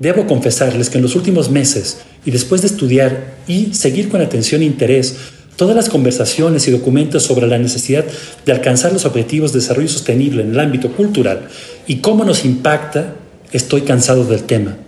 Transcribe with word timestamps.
Debo 0.00 0.26
confesarles 0.26 0.88
que 0.88 0.96
en 0.96 1.02
los 1.02 1.14
últimos 1.14 1.50
meses, 1.50 1.98
y 2.24 2.30
después 2.30 2.62
de 2.62 2.68
estudiar 2.68 3.34
y 3.46 3.74
seguir 3.74 4.08
con 4.08 4.22
atención 4.22 4.62
e 4.62 4.64
interés 4.64 5.14
todas 5.56 5.76
las 5.76 5.90
conversaciones 5.90 6.66
y 6.66 6.70
documentos 6.70 7.22
sobre 7.22 7.46
la 7.46 7.58
necesidad 7.58 8.06
de 8.46 8.52
alcanzar 8.52 8.94
los 8.94 9.04
objetivos 9.04 9.52
de 9.52 9.58
desarrollo 9.58 9.88
sostenible 9.88 10.42
en 10.42 10.52
el 10.52 10.60
ámbito 10.60 10.90
cultural 10.92 11.48
y 11.86 11.96
cómo 11.96 12.24
nos 12.24 12.46
impacta, 12.46 13.14
estoy 13.52 13.82
cansado 13.82 14.24
del 14.24 14.44
tema. 14.44 14.78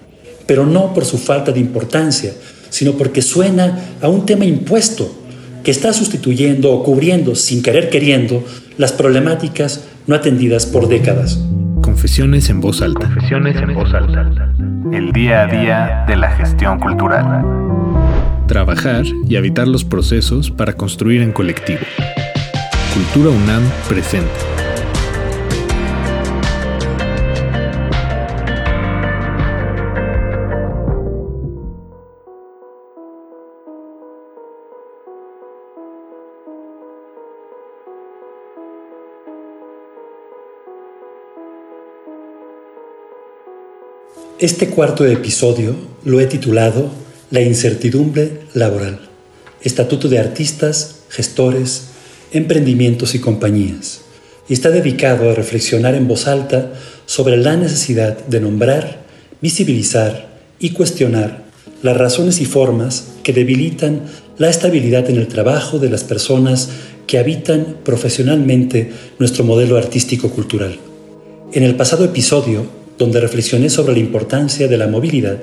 Pero 0.46 0.64
no 0.64 0.94
por 0.94 1.04
su 1.04 1.18
falta 1.18 1.52
de 1.52 1.60
importancia, 1.60 2.32
sino 2.70 2.92
porque 2.92 3.20
suena 3.20 3.96
a 4.00 4.08
un 4.08 4.24
tema 4.24 4.46
impuesto 4.46 5.14
que 5.62 5.72
está 5.72 5.92
sustituyendo 5.92 6.72
o 6.72 6.82
cubriendo, 6.82 7.34
sin 7.34 7.62
querer 7.62 7.90
queriendo, 7.90 8.42
las 8.78 8.92
problemáticas 8.92 9.82
no 10.06 10.14
atendidas 10.14 10.64
por 10.64 10.88
décadas. 10.88 11.38
Confesiones 11.82 12.48
en 12.48 12.60
voz 12.60 12.80
alta. 12.80 13.06
Confesiones 13.06 13.56
en 13.56 13.74
voz 13.74 13.92
alta. 13.92 14.30
El 14.92 15.12
día 15.12 15.42
a 15.42 15.46
día 15.46 16.04
de 16.06 16.16
la 16.16 16.30
gestión 16.30 16.78
cultural. 16.78 17.44
Trabajar 18.46 19.04
y 19.28 19.36
habitar 19.36 19.66
los 19.66 19.84
procesos 19.84 20.50
para 20.50 20.74
construir 20.74 21.22
en 21.22 21.32
colectivo. 21.32 21.80
Cultura 22.94 23.30
UNAM 23.30 23.62
presente. 23.88 24.61
Este 44.42 44.70
cuarto 44.70 45.06
episodio 45.06 45.76
lo 46.04 46.18
he 46.18 46.26
titulado 46.26 46.90
La 47.30 47.40
incertidumbre 47.42 48.40
laboral, 48.54 48.98
Estatuto 49.62 50.08
de 50.08 50.18
Artistas, 50.18 50.96
Gestores, 51.10 51.90
Emprendimientos 52.32 53.14
y 53.14 53.20
Compañías, 53.20 54.00
y 54.48 54.54
está 54.54 54.70
dedicado 54.70 55.30
a 55.30 55.34
reflexionar 55.34 55.94
en 55.94 56.08
voz 56.08 56.26
alta 56.26 56.72
sobre 57.06 57.36
la 57.36 57.56
necesidad 57.56 58.18
de 58.26 58.40
nombrar, 58.40 59.04
visibilizar 59.40 60.26
y 60.58 60.70
cuestionar 60.70 61.44
las 61.84 61.96
razones 61.96 62.40
y 62.40 62.44
formas 62.44 63.12
que 63.22 63.32
debilitan 63.32 64.06
la 64.38 64.50
estabilidad 64.50 65.08
en 65.08 65.18
el 65.18 65.28
trabajo 65.28 65.78
de 65.78 65.88
las 65.88 66.02
personas 66.02 66.68
que 67.06 67.20
habitan 67.20 67.76
profesionalmente 67.84 68.90
nuestro 69.20 69.44
modelo 69.44 69.76
artístico-cultural. 69.76 70.80
En 71.52 71.62
el 71.62 71.76
pasado 71.76 72.04
episodio 72.04 72.81
donde 73.02 73.18
reflexioné 73.18 73.68
sobre 73.68 73.94
la 73.94 73.98
importancia 73.98 74.68
de 74.68 74.76
la 74.76 74.86
movilidad, 74.86 75.38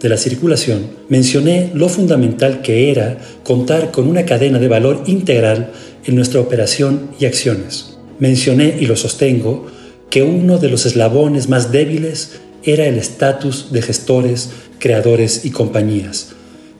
de 0.00 0.08
la 0.08 0.16
circulación, 0.16 0.86
mencioné 1.08 1.72
lo 1.74 1.88
fundamental 1.88 2.62
que 2.62 2.92
era 2.92 3.18
contar 3.42 3.90
con 3.90 4.06
una 4.06 4.24
cadena 4.24 4.60
de 4.60 4.68
valor 4.68 5.02
integral 5.06 5.72
en 6.04 6.14
nuestra 6.14 6.40
operación 6.40 7.10
y 7.18 7.24
acciones. 7.24 7.98
Mencioné, 8.20 8.76
y 8.78 8.86
lo 8.86 8.94
sostengo, 8.94 9.66
que 10.08 10.22
uno 10.22 10.58
de 10.58 10.68
los 10.68 10.86
eslabones 10.86 11.48
más 11.48 11.72
débiles 11.72 12.38
era 12.62 12.86
el 12.86 12.96
estatus 12.96 13.72
de 13.72 13.82
gestores, 13.82 14.50
creadores 14.78 15.44
y 15.44 15.50
compañías. 15.50 16.28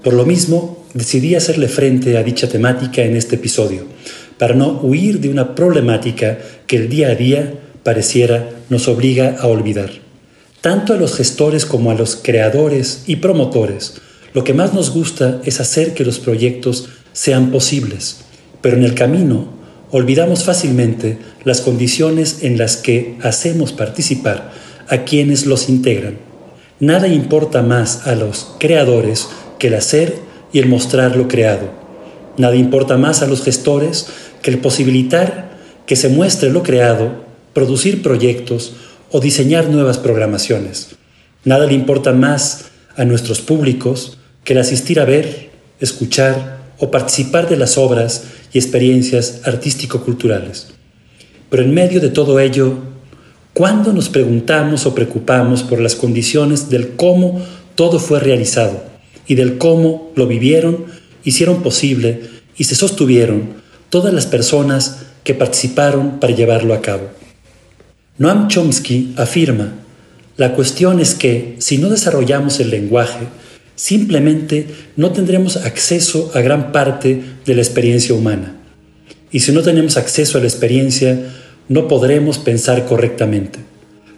Por 0.04 0.14
lo 0.14 0.24
mismo, 0.24 0.84
decidí 0.94 1.34
hacerle 1.34 1.66
frente 1.66 2.16
a 2.16 2.22
dicha 2.22 2.48
temática 2.48 3.02
en 3.02 3.16
este 3.16 3.34
episodio, 3.34 3.82
para 4.38 4.54
no 4.54 4.78
huir 4.80 5.18
de 5.18 5.28
una 5.28 5.56
problemática 5.56 6.38
que 6.68 6.76
el 6.76 6.88
día 6.88 7.08
a 7.08 7.16
día 7.16 7.52
pareciera 7.82 8.48
nos 8.68 8.86
obliga 8.86 9.34
a 9.40 9.48
olvidar. 9.48 10.09
Tanto 10.60 10.92
a 10.92 10.96
los 10.96 11.14
gestores 11.14 11.64
como 11.64 11.90
a 11.90 11.94
los 11.94 12.16
creadores 12.16 13.04
y 13.06 13.16
promotores, 13.16 13.94
lo 14.34 14.44
que 14.44 14.52
más 14.52 14.74
nos 14.74 14.90
gusta 14.90 15.40
es 15.46 15.58
hacer 15.58 15.94
que 15.94 16.04
los 16.04 16.18
proyectos 16.18 16.90
sean 17.14 17.50
posibles, 17.50 18.18
pero 18.60 18.76
en 18.76 18.84
el 18.84 18.94
camino 18.94 19.48
olvidamos 19.90 20.44
fácilmente 20.44 21.18
las 21.44 21.62
condiciones 21.62 22.42
en 22.42 22.58
las 22.58 22.76
que 22.76 23.16
hacemos 23.22 23.72
participar 23.72 24.52
a 24.88 25.04
quienes 25.04 25.46
los 25.46 25.70
integran. 25.70 26.18
Nada 26.78 27.08
importa 27.08 27.62
más 27.62 28.06
a 28.06 28.14
los 28.14 28.54
creadores 28.58 29.28
que 29.58 29.68
el 29.68 29.74
hacer 29.74 30.16
y 30.52 30.58
el 30.58 30.68
mostrar 30.68 31.16
lo 31.16 31.26
creado. 31.26 31.70
Nada 32.36 32.56
importa 32.56 32.98
más 32.98 33.22
a 33.22 33.26
los 33.26 33.42
gestores 33.42 34.08
que 34.42 34.50
el 34.50 34.58
posibilitar 34.58 35.58
que 35.86 35.96
se 35.96 36.10
muestre 36.10 36.50
lo 36.50 36.62
creado, 36.62 37.24
producir 37.54 38.02
proyectos, 38.02 38.74
o 39.10 39.20
diseñar 39.20 39.68
nuevas 39.68 39.98
programaciones. 39.98 40.90
Nada 41.44 41.66
le 41.66 41.74
importa 41.74 42.12
más 42.12 42.66
a 42.96 43.04
nuestros 43.04 43.40
públicos 43.40 44.18
que 44.44 44.52
el 44.52 44.58
asistir 44.58 45.00
a 45.00 45.04
ver, 45.04 45.50
escuchar 45.80 46.60
o 46.78 46.90
participar 46.90 47.48
de 47.48 47.56
las 47.56 47.78
obras 47.78 48.24
y 48.52 48.58
experiencias 48.58 49.42
artístico-culturales. 49.44 50.68
Pero 51.48 51.62
en 51.62 51.74
medio 51.74 52.00
de 52.00 52.08
todo 52.08 52.40
ello, 52.40 52.74
¿cuándo 53.54 53.92
nos 53.92 54.08
preguntamos 54.08 54.86
o 54.86 54.94
preocupamos 54.94 55.62
por 55.62 55.80
las 55.80 55.94
condiciones 55.94 56.70
del 56.70 56.96
cómo 56.96 57.40
todo 57.74 57.98
fue 57.98 58.20
realizado 58.20 58.82
y 59.26 59.34
del 59.34 59.58
cómo 59.58 60.12
lo 60.14 60.26
vivieron, 60.26 60.86
hicieron 61.24 61.62
posible 61.62 62.22
y 62.56 62.64
se 62.64 62.74
sostuvieron 62.74 63.60
todas 63.88 64.14
las 64.14 64.26
personas 64.26 65.00
que 65.24 65.34
participaron 65.34 66.20
para 66.20 66.34
llevarlo 66.34 66.74
a 66.74 66.80
cabo? 66.80 67.19
Noam 68.20 68.48
Chomsky 68.48 69.14
afirma, 69.16 69.72
la 70.36 70.52
cuestión 70.52 71.00
es 71.00 71.14
que 71.14 71.56
si 71.56 71.78
no 71.78 71.88
desarrollamos 71.88 72.60
el 72.60 72.68
lenguaje, 72.68 73.26
simplemente 73.76 74.66
no 74.94 75.10
tendremos 75.12 75.56
acceso 75.56 76.30
a 76.34 76.42
gran 76.42 76.70
parte 76.70 77.18
de 77.46 77.54
la 77.54 77.62
experiencia 77.62 78.14
humana. 78.14 78.56
Y 79.32 79.40
si 79.40 79.52
no 79.52 79.62
tenemos 79.62 79.96
acceso 79.96 80.36
a 80.36 80.42
la 80.42 80.48
experiencia, 80.48 81.18
no 81.68 81.88
podremos 81.88 82.36
pensar 82.36 82.84
correctamente. 82.84 83.60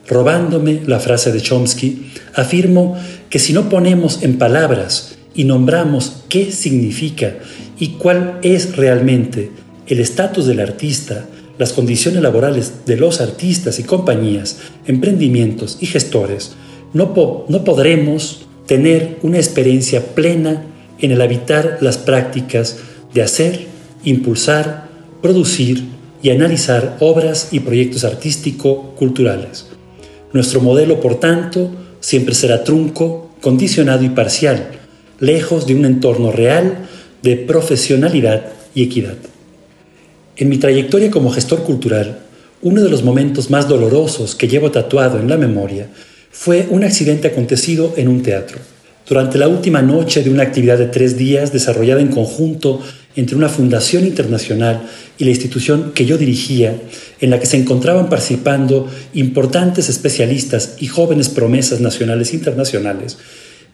Robándome 0.08 0.80
la 0.84 0.98
frase 0.98 1.30
de 1.30 1.40
Chomsky, 1.40 2.10
afirmo 2.34 2.98
que 3.30 3.38
si 3.38 3.52
no 3.52 3.68
ponemos 3.68 4.24
en 4.24 4.36
palabras 4.36 5.14
y 5.32 5.44
nombramos 5.44 6.24
qué 6.28 6.50
significa 6.50 7.34
y 7.78 7.90
cuál 7.98 8.40
es 8.42 8.74
realmente 8.74 9.52
el 9.86 10.00
estatus 10.00 10.46
del 10.46 10.58
artista, 10.58 11.24
las 11.62 11.72
condiciones 11.72 12.20
laborales 12.22 12.84
de 12.86 12.96
los 12.96 13.20
artistas 13.20 13.78
y 13.78 13.84
compañías, 13.84 14.58
emprendimientos 14.88 15.78
y 15.78 15.86
gestores, 15.86 16.54
no, 16.92 17.14
no 17.48 17.62
podremos 17.62 18.46
tener 18.66 19.20
una 19.22 19.36
experiencia 19.36 20.14
plena 20.16 20.64
en 20.98 21.12
el 21.12 21.20
habitar 21.20 21.78
las 21.80 21.98
prácticas 21.98 22.78
de 23.14 23.22
hacer, 23.22 23.66
impulsar, 24.02 24.88
producir 25.22 25.84
y 26.20 26.30
analizar 26.30 26.96
obras 26.98 27.50
y 27.52 27.60
proyectos 27.60 28.02
artístico-culturales. 28.02 29.66
Nuestro 30.32 30.60
modelo, 30.60 31.00
por 31.00 31.20
tanto, 31.20 31.70
siempre 32.00 32.34
será 32.34 32.64
trunco, 32.64 33.30
condicionado 33.40 34.02
y 34.02 34.08
parcial, 34.08 34.66
lejos 35.20 35.68
de 35.68 35.76
un 35.76 35.84
entorno 35.84 36.32
real 36.32 36.88
de 37.22 37.36
profesionalidad 37.36 38.46
y 38.74 38.82
equidad. 38.82 39.14
En 40.42 40.48
mi 40.48 40.58
trayectoria 40.58 41.08
como 41.08 41.30
gestor 41.30 41.62
cultural, 41.62 42.18
uno 42.62 42.82
de 42.82 42.90
los 42.90 43.04
momentos 43.04 43.48
más 43.48 43.68
dolorosos 43.68 44.34
que 44.34 44.48
llevo 44.48 44.72
tatuado 44.72 45.20
en 45.20 45.28
la 45.28 45.36
memoria 45.36 45.86
fue 46.32 46.66
un 46.68 46.82
accidente 46.82 47.28
acontecido 47.28 47.94
en 47.96 48.08
un 48.08 48.24
teatro. 48.24 48.58
Durante 49.08 49.38
la 49.38 49.46
última 49.46 49.82
noche 49.82 50.24
de 50.24 50.30
una 50.30 50.42
actividad 50.42 50.78
de 50.78 50.86
tres 50.86 51.16
días 51.16 51.52
desarrollada 51.52 52.00
en 52.00 52.08
conjunto 52.08 52.80
entre 53.14 53.36
una 53.36 53.48
fundación 53.48 54.04
internacional 54.04 54.82
y 55.16 55.22
la 55.22 55.30
institución 55.30 55.92
que 55.94 56.06
yo 56.06 56.18
dirigía, 56.18 56.74
en 57.20 57.30
la 57.30 57.38
que 57.38 57.46
se 57.46 57.58
encontraban 57.58 58.08
participando 58.08 58.88
importantes 59.14 59.88
especialistas 59.88 60.74
y 60.80 60.88
jóvenes 60.88 61.28
promesas 61.28 61.80
nacionales 61.80 62.32
e 62.32 62.36
internacionales, 62.36 63.16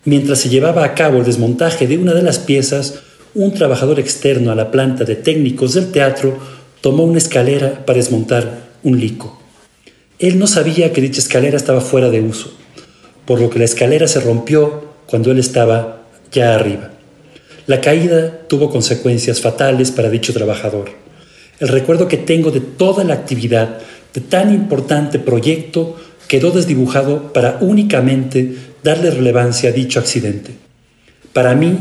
mientras 0.04 0.40
se 0.40 0.50
llevaba 0.50 0.84
a 0.84 0.92
cabo 0.92 1.20
el 1.20 1.24
desmontaje 1.24 1.86
de 1.86 1.96
una 1.96 2.12
de 2.12 2.22
las 2.22 2.38
piezas, 2.38 2.96
un 3.34 3.54
trabajador 3.54 4.00
externo 4.00 4.50
a 4.50 4.54
la 4.54 4.70
planta 4.70 5.04
de 5.04 5.14
técnicos 5.14 5.72
del 5.72 5.92
teatro 5.92 6.57
tomó 6.80 7.04
una 7.04 7.18
escalera 7.18 7.84
para 7.84 7.98
desmontar 7.98 8.68
un 8.82 9.00
lico. 9.00 9.40
Él 10.18 10.38
no 10.38 10.46
sabía 10.46 10.92
que 10.92 11.00
dicha 11.00 11.20
escalera 11.20 11.56
estaba 11.56 11.80
fuera 11.80 12.10
de 12.10 12.20
uso, 12.20 12.52
por 13.24 13.40
lo 13.40 13.50
que 13.50 13.58
la 13.58 13.64
escalera 13.64 14.08
se 14.08 14.20
rompió 14.20 14.84
cuando 15.06 15.30
él 15.30 15.38
estaba 15.38 16.02
ya 16.32 16.54
arriba. 16.54 16.90
La 17.66 17.80
caída 17.80 18.46
tuvo 18.48 18.70
consecuencias 18.70 19.40
fatales 19.40 19.90
para 19.90 20.10
dicho 20.10 20.32
trabajador. 20.32 20.90
El 21.60 21.68
recuerdo 21.68 22.08
que 22.08 22.16
tengo 22.16 22.50
de 22.50 22.60
toda 22.60 23.04
la 23.04 23.14
actividad 23.14 23.78
de 24.14 24.20
tan 24.20 24.54
importante 24.54 25.18
proyecto 25.18 25.96
quedó 26.28 26.50
desdibujado 26.50 27.32
para 27.32 27.58
únicamente 27.60 28.56
darle 28.82 29.10
relevancia 29.10 29.70
a 29.70 29.72
dicho 29.72 29.98
accidente. 29.98 30.52
Para 31.32 31.54
mí, 31.54 31.76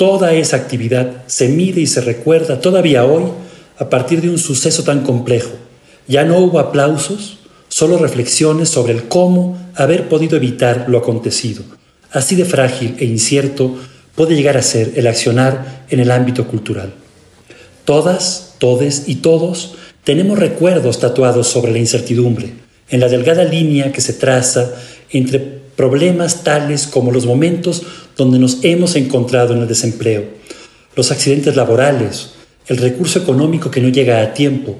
Toda 0.00 0.32
esa 0.32 0.56
actividad 0.56 1.24
se 1.26 1.50
mide 1.50 1.82
y 1.82 1.86
se 1.86 2.00
recuerda 2.00 2.62
todavía 2.62 3.04
hoy 3.04 3.24
a 3.80 3.88
partir 3.88 4.20
de 4.20 4.28
un 4.28 4.38
suceso 4.38 4.84
tan 4.84 5.02
complejo. 5.02 5.50
Ya 6.06 6.22
no 6.24 6.38
hubo 6.38 6.60
aplausos, 6.60 7.38
solo 7.68 7.96
reflexiones 7.96 8.68
sobre 8.68 8.92
el 8.92 9.08
cómo 9.08 9.58
haber 9.74 10.08
podido 10.08 10.36
evitar 10.36 10.84
lo 10.88 10.98
acontecido. 10.98 11.64
Así 12.12 12.36
de 12.36 12.44
frágil 12.44 12.96
e 12.98 13.06
incierto 13.06 13.74
puede 14.14 14.36
llegar 14.36 14.58
a 14.58 14.62
ser 14.62 14.92
el 14.96 15.06
accionar 15.06 15.86
en 15.88 15.98
el 15.98 16.10
ámbito 16.10 16.46
cultural. 16.46 16.92
Todas, 17.86 18.54
todes 18.58 19.04
y 19.06 19.16
todos 19.16 19.76
tenemos 20.04 20.38
recuerdos 20.38 20.98
tatuados 20.98 21.46
sobre 21.46 21.72
la 21.72 21.78
incertidumbre, 21.78 22.52
en 22.90 23.00
la 23.00 23.08
delgada 23.08 23.44
línea 23.44 23.92
que 23.92 24.02
se 24.02 24.12
traza 24.12 24.72
entre 25.10 25.38
problemas 25.38 26.44
tales 26.44 26.86
como 26.86 27.12
los 27.12 27.24
momentos 27.24 27.82
donde 28.16 28.38
nos 28.38 28.58
hemos 28.62 28.96
encontrado 28.96 29.54
en 29.54 29.62
el 29.62 29.68
desempleo, 29.68 30.24
los 30.96 31.10
accidentes 31.10 31.56
laborales, 31.56 32.32
el 32.70 32.76
recurso 32.76 33.18
económico 33.18 33.68
que 33.68 33.80
no 33.80 33.88
llega 33.88 34.22
a 34.22 34.32
tiempo, 34.32 34.76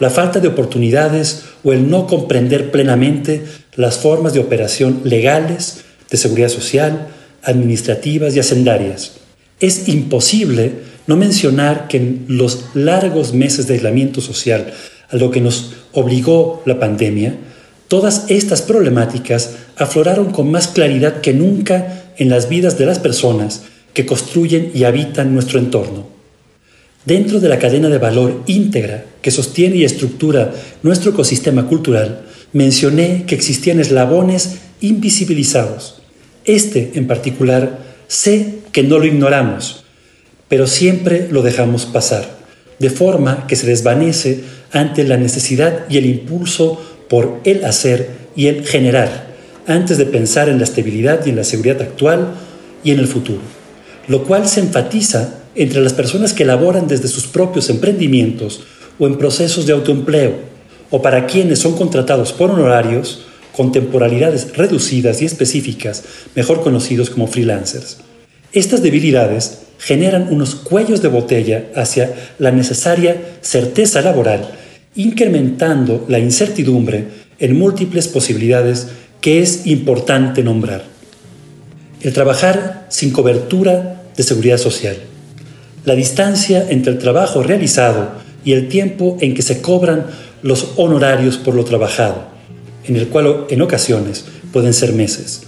la 0.00 0.08
falta 0.08 0.40
de 0.40 0.48
oportunidades 0.48 1.42
o 1.62 1.74
el 1.74 1.90
no 1.90 2.06
comprender 2.06 2.70
plenamente 2.70 3.44
las 3.76 3.98
formas 3.98 4.32
de 4.32 4.40
operación 4.40 5.02
legales, 5.04 5.84
de 6.10 6.16
seguridad 6.16 6.48
social, 6.48 7.08
administrativas 7.42 8.34
y 8.34 8.40
hacendarias. 8.40 9.12
Es 9.60 9.88
imposible 9.88 10.72
no 11.06 11.16
mencionar 11.16 11.86
que 11.86 11.98
en 11.98 12.24
los 12.28 12.64
largos 12.72 13.34
meses 13.34 13.66
de 13.66 13.74
aislamiento 13.74 14.22
social 14.22 14.72
a 15.10 15.16
lo 15.16 15.30
que 15.30 15.42
nos 15.42 15.74
obligó 15.92 16.62
la 16.64 16.80
pandemia, 16.80 17.36
todas 17.88 18.24
estas 18.30 18.62
problemáticas 18.62 19.56
afloraron 19.76 20.32
con 20.32 20.50
más 20.50 20.68
claridad 20.68 21.20
que 21.20 21.34
nunca 21.34 22.04
en 22.16 22.30
las 22.30 22.48
vidas 22.48 22.78
de 22.78 22.86
las 22.86 23.00
personas 23.00 23.64
que 23.92 24.06
construyen 24.06 24.70
y 24.74 24.84
habitan 24.84 25.34
nuestro 25.34 25.58
entorno. 25.58 26.13
Dentro 27.04 27.38
de 27.38 27.50
la 27.50 27.58
cadena 27.58 27.90
de 27.90 27.98
valor 27.98 28.42
íntegra 28.46 29.04
que 29.20 29.30
sostiene 29.30 29.76
y 29.76 29.84
estructura 29.84 30.54
nuestro 30.82 31.10
ecosistema 31.10 31.66
cultural, 31.66 32.22
mencioné 32.54 33.24
que 33.26 33.34
existían 33.34 33.78
eslabones 33.78 34.56
invisibilizados. 34.80 36.00
Este, 36.46 36.92
en 36.94 37.06
particular, 37.06 37.78
sé 38.08 38.60
que 38.72 38.82
no 38.82 38.98
lo 38.98 39.04
ignoramos, 39.04 39.84
pero 40.48 40.66
siempre 40.66 41.28
lo 41.30 41.42
dejamos 41.42 41.84
pasar, 41.84 42.38
de 42.78 42.88
forma 42.88 43.46
que 43.46 43.56
se 43.56 43.66
desvanece 43.66 44.40
ante 44.72 45.04
la 45.04 45.18
necesidad 45.18 45.84
y 45.90 45.98
el 45.98 46.06
impulso 46.06 46.80
por 47.10 47.40
el 47.44 47.64
hacer 47.66 48.10
y 48.34 48.46
el 48.46 48.66
generar, 48.66 49.34
antes 49.66 49.98
de 49.98 50.06
pensar 50.06 50.48
en 50.48 50.58
la 50.58 50.64
estabilidad 50.64 51.24
y 51.26 51.30
en 51.30 51.36
la 51.36 51.44
seguridad 51.44 51.82
actual 51.82 52.34
y 52.82 52.92
en 52.92 52.98
el 52.98 53.08
futuro, 53.08 53.40
lo 54.08 54.24
cual 54.24 54.48
se 54.48 54.60
enfatiza 54.60 55.43
entre 55.54 55.80
las 55.80 55.92
personas 55.92 56.32
que 56.32 56.44
laboran 56.44 56.88
desde 56.88 57.08
sus 57.08 57.26
propios 57.26 57.70
emprendimientos 57.70 58.60
o 58.98 59.06
en 59.06 59.18
procesos 59.18 59.66
de 59.66 59.72
autoempleo, 59.72 60.34
o 60.90 61.02
para 61.02 61.26
quienes 61.26 61.58
son 61.58 61.74
contratados 61.74 62.32
por 62.32 62.50
honorarios 62.50 63.22
con 63.56 63.72
temporalidades 63.72 64.56
reducidas 64.56 65.22
y 65.22 65.24
específicas, 65.24 66.04
mejor 66.34 66.62
conocidos 66.62 67.10
como 67.10 67.26
freelancers. 67.26 67.98
Estas 68.52 68.82
debilidades 68.82 69.58
generan 69.78 70.28
unos 70.30 70.54
cuellos 70.54 71.02
de 71.02 71.08
botella 71.08 71.66
hacia 71.74 72.14
la 72.38 72.50
necesaria 72.50 73.20
certeza 73.40 74.02
laboral, 74.02 74.48
incrementando 74.94 76.04
la 76.08 76.18
incertidumbre 76.18 77.06
en 77.38 77.58
múltiples 77.58 78.08
posibilidades 78.08 78.88
que 79.20 79.42
es 79.42 79.66
importante 79.66 80.42
nombrar. 80.42 80.84
El 82.00 82.12
trabajar 82.12 82.86
sin 82.90 83.10
cobertura 83.10 84.02
de 84.16 84.22
seguridad 84.22 84.58
social 84.58 84.96
la 85.84 85.94
distancia 85.94 86.66
entre 86.70 86.92
el 86.92 86.98
trabajo 86.98 87.42
realizado 87.42 88.12
y 88.44 88.52
el 88.52 88.68
tiempo 88.68 89.16
en 89.20 89.34
que 89.34 89.42
se 89.42 89.60
cobran 89.60 90.06
los 90.42 90.72
honorarios 90.76 91.36
por 91.36 91.54
lo 91.54 91.64
trabajado, 91.64 92.24
en 92.84 92.96
el 92.96 93.08
cual 93.08 93.46
en 93.48 93.62
ocasiones 93.62 94.24
pueden 94.52 94.74
ser 94.74 94.92
meses. 94.92 95.42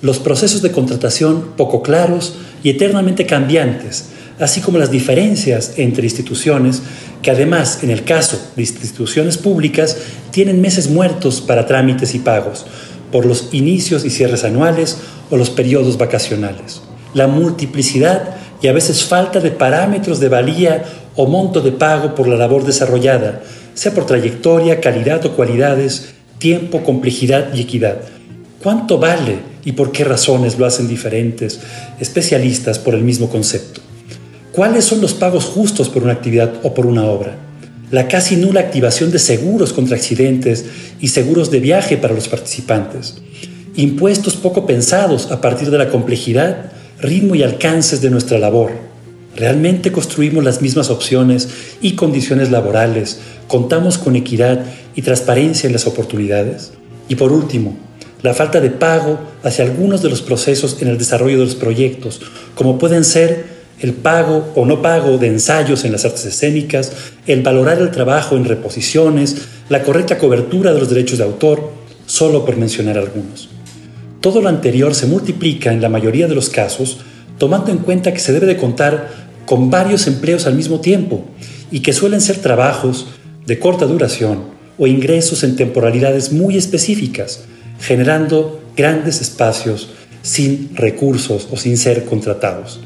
Los 0.00 0.18
procesos 0.18 0.62
de 0.62 0.72
contratación 0.72 1.52
poco 1.56 1.82
claros 1.82 2.34
y 2.62 2.70
eternamente 2.70 3.26
cambiantes, 3.26 4.06
así 4.38 4.60
como 4.60 4.78
las 4.78 4.90
diferencias 4.90 5.74
entre 5.76 6.04
instituciones, 6.04 6.82
que 7.22 7.30
además 7.30 7.80
en 7.82 7.90
el 7.90 8.04
caso 8.04 8.40
de 8.56 8.62
instituciones 8.62 9.36
públicas 9.36 9.96
tienen 10.30 10.60
meses 10.60 10.88
muertos 10.88 11.40
para 11.40 11.66
trámites 11.66 12.14
y 12.14 12.20
pagos, 12.20 12.64
por 13.10 13.26
los 13.26 13.48
inicios 13.52 14.04
y 14.04 14.10
cierres 14.10 14.44
anuales 14.44 14.98
o 15.30 15.36
los 15.36 15.50
periodos 15.50 15.98
vacacionales. 15.98 16.82
La 17.14 17.26
multiplicidad 17.26 18.36
y 18.60 18.68
a 18.68 18.72
veces 18.72 19.04
falta 19.04 19.40
de 19.40 19.50
parámetros 19.50 20.20
de 20.20 20.28
valía 20.28 20.84
o 21.16 21.26
monto 21.26 21.60
de 21.60 21.72
pago 21.72 22.14
por 22.14 22.28
la 22.28 22.36
labor 22.36 22.64
desarrollada, 22.64 23.42
sea 23.74 23.92
por 23.92 24.06
trayectoria, 24.06 24.80
calidad 24.80 25.24
o 25.26 25.32
cualidades, 25.32 26.14
tiempo, 26.38 26.82
complejidad 26.82 27.52
y 27.54 27.60
equidad. 27.60 27.98
¿Cuánto 28.62 28.98
vale 28.98 29.38
y 29.64 29.72
por 29.72 29.92
qué 29.92 30.04
razones 30.04 30.58
lo 30.58 30.66
hacen 30.66 30.88
diferentes 30.88 31.60
especialistas 32.00 32.78
por 32.78 32.94
el 32.94 33.02
mismo 33.02 33.28
concepto? 33.28 33.80
¿Cuáles 34.52 34.84
son 34.84 35.00
los 35.00 35.14
pagos 35.14 35.44
justos 35.44 35.88
por 35.88 36.02
una 36.02 36.14
actividad 36.14 36.54
o 36.64 36.74
por 36.74 36.86
una 36.86 37.04
obra? 37.04 37.36
La 37.90 38.08
casi 38.08 38.36
nula 38.36 38.60
activación 38.60 39.10
de 39.12 39.18
seguros 39.18 39.72
contra 39.72 39.96
accidentes 39.96 40.66
y 41.00 41.08
seguros 41.08 41.50
de 41.50 41.60
viaje 41.60 41.96
para 41.96 42.14
los 42.14 42.28
participantes. 42.28 43.18
Impuestos 43.76 44.34
poco 44.34 44.66
pensados 44.66 45.30
a 45.30 45.40
partir 45.40 45.70
de 45.70 45.78
la 45.78 45.88
complejidad 45.88 46.72
ritmo 47.00 47.34
y 47.34 47.42
alcances 47.42 48.00
de 48.00 48.10
nuestra 48.10 48.38
labor. 48.38 48.72
¿Realmente 49.36 49.92
construimos 49.92 50.42
las 50.42 50.60
mismas 50.62 50.90
opciones 50.90 51.48
y 51.80 51.92
condiciones 51.92 52.50
laborales? 52.50 53.20
¿Contamos 53.46 53.98
con 53.98 54.16
equidad 54.16 54.64
y 54.96 55.02
transparencia 55.02 55.68
en 55.68 55.72
las 55.72 55.86
oportunidades? 55.86 56.72
Y 57.08 57.14
por 57.14 57.32
último, 57.32 57.76
la 58.22 58.34
falta 58.34 58.60
de 58.60 58.70
pago 58.70 59.18
hacia 59.44 59.64
algunos 59.64 60.02
de 60.02 60.10
los 60.10 60.22
procesos 60.22 60.78
en 60.82 60.88
el 60.88 60.98
desarrollo 60.98 61.38
de 61.38 61.44
los 61.44 61.54
proyectos, 61.54 62.20
como 62.56 62.78
pueden 62.78 63.04
ser 63.04 63.58
el 63.80 63.92
pago 63.92 64.52
o 64.56 64.64
no 64.64 64.82
pago 64.82 65.18
de 65.18 65.28
ensayos 65.28 65.84
en 65.84 65.92
las 65.92 66.04
artes 66.04 66.24
escénicas, 66.24 66.92
el 67.28 67.42
valorar 67.42 67.78
el 67.78 67.92
trabajo 67.92 68.36
en 68.36 68.44
reposiciones, 68.44 69.36
la 69.68 69.84
correcta 69.84 70.18
cobertura 70.18 70.72
de 70.72 70.80
los 70.80 70.90
derechos 70.90 71.18
de 71.18 71.24
autor, 71.24 71.70
solo 72.06 72.44
por 72.44 72.56
mencionar 72.56 72.98
algunos. 72.98 73.50
Todo 74.20 74.40
lo 74.40 74.48
anterior 74.48 74.94
se 74.94 75.06
multiplica 75.06 75.72
en 75.72 75.80
la 75.80 75.88
mayoría 75.88 76.26
de 76.26 76.34
los 76.34 76.50
casos 76.50 76.98
tomando 77.38 77.70
en 77.70 77.78
cuenta 77.78 78.12
que 78.12 78.18
se 78.18 78.32
debe 78.32 78.46
de 78.46 78.56
contar 78.56 79.28
con 79.46 79.70
varios 79.70 80.06
empleos 80.06 80.46
al 80.46 80.54
mismo 80.54 80.80
tiempo 80.80 81.24
y 81.70 81.80
que 81.80 81.92
suelen 81.92 82.20
ser 82.20 82.38
trabajos 82.38 83.06
de 83.46 83.58
corta 83.58 83.86
duración 83.86 84.42
o 84.76 84.86
ingresos 84.86 85.42
en 85.44 85.56
temporalidades 85.56 86.32
muy 86.32 86.56
específicas, 86.56 87.44
generando 87.80 88.60
grandes 88.76 89.20
espacios 89.20 89.90
sin 90.22 90.74
recursos 90.74 91.48
o 91.50 91.56
sin 91.56 91.76
ser 91.78 92.04
contratados. 92.04 92.80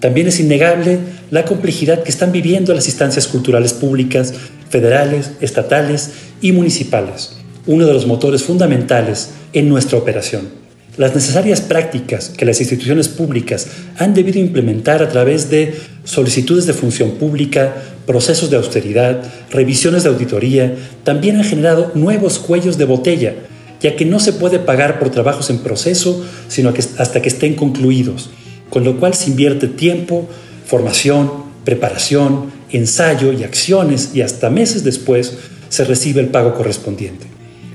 También 0.00 0.26
es 0.26 0.40
innegable 0.40 0.98
la 1.30 1.44
complejidad 1.44 2.02
que 2.02 2.10
están 2.10 2.32
viviendo 2.32 2.74
las 2.74 2.86
instancias 2.86 3.26
culturales 3.26 3.72
públicas, 3.72 4.34
federales, 4.68 5.32
estatales 5.40 6.10
y 6.40 6.52
municipales, 6.52 7.36
uno 7.66 7.86
de 7.86 7.92
los 7.92 8.06
motores 8.06 8.42
fundamentales 8.42 9.30
en 9.52 9.68
nuestra 9.68 9.98
operación. 9.98 10.64
Las 10.96 11.14
necesarias 11.14 11.60
prácticas 11.60 12.28
que 12.28 12.44
las 12.44 12.60
instituciones 12.60 13.08
públicas 13.08 13.66
han 13.98 14.14
debido 14.14 14.38
implementar 14.38 15.02
a 15.02 15.08
través 15.08 15.50
de 15.50 15.74
solicitudes 16.04 16.66
de 16.66 16.72
función 16.72 17.12
pública, 17.12 17.74
procesos 18.06 18.48
de 18.48 18.56
austeridad, 18.56 19.24
revisiones 19.50 20.04
de 20.04 20.10
auditoría, 20.10 20.76
también 21.02 21.36
han 21.36 21.44
generado 21.44 21.90
nuevos 21.94 22.38
cuellos 22.38 22.78
de 22.78 22.84
botella, 22.84 23.34
ya 23.80 23.96
que 23.96 24.04
no 24.04 24.20
se 24.20 24.34
puede 24.34 24.60
pagar 24.60 25.00
por 25.00 25.10
trabajos 25.10 25.50
en 25.50 25.58
proceso, 25.58 26.24
sino 26.46 26.72
hasta 26.98 27.20
que 27.20 27.28
estén 27.28 27.54
concluidos, 27.54 28.30
con 28.70 28.84
lo 28.84 29.00
cual 29.00 29.14
se 29.14 29.30
invierte 29.30 29.66
tiempo, 29.66 30.28
formación, 30.64 31.30
preparación, 31.64 32.52
ensayo 32.70 33.32
y 33.32 33.42
acciones 33.42 34.10
y 34.14 34.22
hasta 34.22 34.48
meses 34.48 34.84
después 34.84 35.38
se 35.70 35.84
recibe 35.84 36.20
el 36.20 36.28
pago 36.28 36.54
correspondiente. 36.54 37.33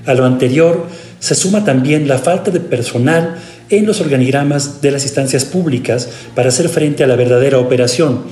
A 0.09 0.15
lo 0.15 0.25
anterior 0.25 0.87
se 1.19 1.35
suma 1.35 1.63
también 1.63 2.07
la 2.07 2.17
falta 2.17 2.49
de 2.49 2.59
personal 2.59 3.35
en 3.69 3.85
los 3.85 4.01
organigramas 4.01 4.81
de 4.81 4.89
las 4.89 5.03
instancias 5.03 5.45
públicas 5.45 6.09
para 6.33 6.49
hacer 6.49 6.67
frente 6.67 7.03
a 7.03 7.07
la 7.07 7.15
verdadera 7.15 7.59
operación, 7.59 8.23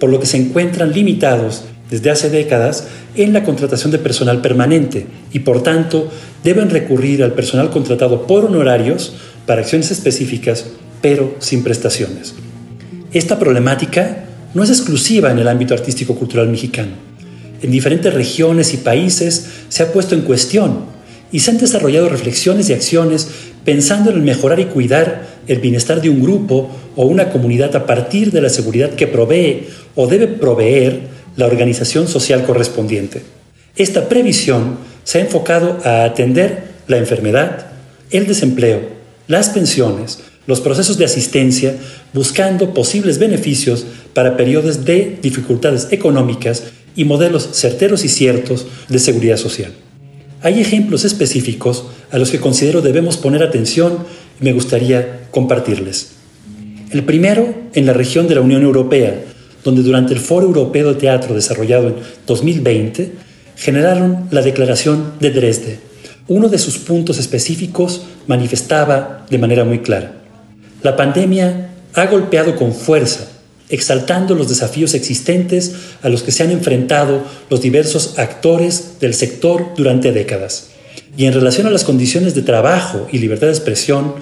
por 0.00 0.08
lo 0.08 0.18
que 0.18 0.24
se 0.24 0.38
encuentran 0.38 0.94
limitados 0.94 1.64
desde 1.90 2.08
hace 2.08 2.30
décadas 2.30 2.84
en 3.16 3.34
la 3.34 3.44
contratación 3.44 3.90
de 3.90 3.98
personal 3.98 4.40
permanente 4.40 5.08
y 5.30 5.40
por 5.40 5.62
tanto 5.62 6.10
deben 6.42 6.70
recurrir 6.70 7.22
al 7.22 7.34
personal 7.34 7.68
contratado 7.68 8.26
por 8.26 8.46
honorarios 8.46 9.12
para 9.44 9.60
acciones 9.60 9.90
específicas, 9.90 10.64
pero 11.02 11.34
sin 11.38 11.62
prestaciones. 11.62 12.34
Esta 13.12 13.38
problemática 13.38 14.24
no 14.54 14.62
es 14.62 14.70
exclusiva 14.70 15.30
en 15.30 15.38
el 15.38 15.48
ámbito 15.48 15.74
artístico-cultural 15.74 16.48
mexicano. 16.48 16.92
En 17.60 17.70
diferentes 17.70 18.14
regiones 18.14 18.72
y 18.72 18.78
países 18.78 19.48
se 19.68 19.82
ha 19.82 19.92
puesto 19.92 20.14
en 20.14 20.22
cuestión 20.22 20.95
y 21.32 21.40
se 21.40 21.50
han 21.50 21.58
desarrollado 21.58 22.08
reflexiones 22.08 22.68
y 22.68 22.72
acciones 22.72 23.28
pensando 23.64 24.10
en 24.10 24.16
el 24.16 24.22
mejorar 24.22 24.60
y 24.60 24.66
cuidar 24.66 25.26
el 25.48 25.58
bienestar 25.58 26.00
de 26.00 26.10
un 26.10 26.22
grupo 26.22 26.70
o 26.94 27.06
una 27.06 27.30
comunidad 27.30 27.74
a 27.76 27.86
partir 27.86 28.30
de 28.30 28.40
la 28.40 28.48
seguridad 28.48 28.90
que 28.90 29.06
provee 29.06 29.66
o 29.94 30.06
debe 30.06 30.28
proveer 30.28 31.00
la 31.36 31.46
organización 31.46 32.08
social 32.08 32.44
correspondiente. 32.44 33.22
Esta 33.76 34.08
previsión 34.08 34.78
se 35.04 35.18
ha 35.18 35.22
enfocado 35.22 35.78
a 35.84 36.04
atender 36.04 36.62
la 36.88 36.96
enfermedad, 36.96 37.66
el 38.10 38.26
desempleo, 38.26 38.80
las 39.26 39.50
pensiones, 39.50 40.20
los 40.46 40.60
procesos 40.60 40.96
de 40.96 41.04
asistencia, 41.04 41.74
buscando 42.14 42.72
posibles 42.72 43.18
beneficios 43.18 43.84
para 44.14 44.36
periodos 44.36 44.84
de 44.84 45.18
dificultades 45.20 45.88
económicas 45.90 46.62
y 46.94 47.04
modelos 47.04 47.48
certeros 47.52 48.04
y 48.04 48.08
ciertos 48.08 48.66
de 48.88 48.98
seguridad 48.98 49.36
social. 49.36 49.72
Hay 50.46 50.60
ejemplos 50.60 51.04
específicos 51.04 51.86
a 52.12 52.18
los 52.18 52.30
que 52.30 52.38
considero 52.38 52.80
debemos 52.80 53.16
poner 53.16 53.42
atención 53.42 54.06
y 54.40 54.44
me 54.44 54.52
gustaría 54.52 55.26
compartirles. 55.32 56.12
El 56.92 57.02
primero 57.02 57.52
en 57.74 57.84
la 57.84 57.92
región 57.92 58.28
de 58.28 58.36
la 58.36 58.42
Unión 58.42 58.62
Europea, 58.62 59.24
donde 59.64 59.82
durante 59.82 60.14
el 60.14 60.20
Foro 60.20 60.46
Europeo 60.46 60.94
de 60.94 61.00
Teatro 61.00 61.34
desarrollado 61.34 61.88
en 61.88 61.96
2020, 62.28 63.10
generaron 63.56 64.28
la 64.30 64.40
Declaración 64.40 65.14
de 65.18 65.32
Dresde. 65.32 65.80
Uno 66.28 66.48
de 66.48 66.58
sus 66.58 66.78
puntos 66.78 67.18
específicos 67.18 68.02
manifestaba 68.28 69.26
de 69.28 69.38
manera 69.38 69.64
muy 69.64 69.80
clara. 69.80 70.12
La 70.84 70.94
pandemia 70.94 71.70
ha 71.92 72.06
golpeado 72.06 72.54
con 72.54 72.72
fuerza, 72.72 73.26
exaltando 73.68 74.34
los 74.34 74.48
desafíos 74.48 74.94
existentes 74.94 75.72
a 76.02 76.08
los 76.08 76.22
que 76.22 76.32
se 76.32 76.42
han 76.42 76.50
enfrentado 76.50 77.22
los 77.50 77.60
diversos 77.60 78.18
actores 78.18 79.00
del 79.00 79.14
sector 79.14 79.74
durante 79.76 80.12
décadas. 80.12 80.68
Y 81.16 81.24
en 81.24 81.32
relación 81.32 81.66
a 81.66 81.70
las 81.70 81.84
condiciones 81.84 82.34
de 82.34 82.42
trabajo 82.42 83.08
y 83.10 83.18
libertad 83.18 83.46
de 83.46 83.54
expresión, 83.54 84.14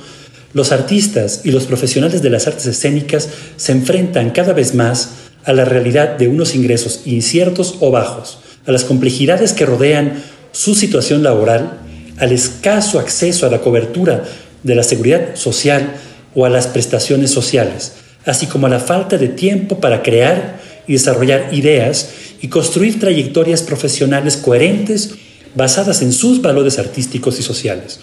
los 0.53 0.71
artistas 0.71 1.41
y 1.45 1.51
los 1.51 1.65
profesionales 1.65 2.23
de 2.23 2.31
las 2.31 2.47
artes 2.47 2.67
escénicas 2.67 3.29
se 3.57 3.73
enfrentan 3.73 4.31
cada 4.31 4.53
vez 4.53 4.75
más 4.75 5.11
a 5.45 5.53
la 5.53 5.65
realidad 5.65 6.17
de 6.17 6.29
unos 6.29 6.55
ingresos 6.55 7.03
inciertos 7.05 7.77
o 7.81 7.91
bajos, 7.91 8.39
a 8.67 8.73
las 8.73 8.85
complejidades 8.85 9.53
que 9.53 9.67
rodean 9.67 10.23
su 10.53 10.75
situación 10.75 11.23
laboral, 11.23 11.81
al 12.19 12.33
escaso 12.33 13.01
acceso 13.01 13.45
a 13.45 13.51
la 13.51 13.61
cobertura 13.61 14.25
de 14.63 14.75
la 14.77 14.85
seguridad 14.85 15.35
social 15.35 15.97
o 16.35 16.47
a 16.47 16.51
las 16.51 16.69
prestaciones 16.69 17.31
sociales, 17.31 17.93
así 18.26 18.47
como 18.47 18.69
la 18.69 18.81
falta 18.81 19.19
de 19.19 19.28
tiempo 19.28 19.81
para 19.81 20.02
crear 20.02 20.61
y 20.87 20.95
desarrollar 20.95 21.49
ideas 21.52 22.11
y 22.40 22.49
construir 22.49 23.00
trayectorias 23.00 23.62
profesionales 23.62 24.37
coherentes 24.37 25.14
basadas 25.54 26.02
en 26.02 26.12
sus 26.12 26.43
valores 26.43 26.78
artísticos 26.78 27.38
y 27.38 27.43
sociales. 27.43 28.00